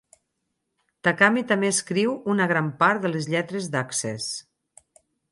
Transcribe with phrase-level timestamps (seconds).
[1.07, 4.31] Takami també escriu una gran part de les lletres d'Access.